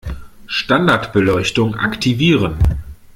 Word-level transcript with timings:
Standardbeleuchtung 0.49 1.75
aktivieren 1.77 2.57